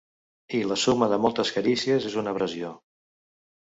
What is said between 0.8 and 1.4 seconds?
suma de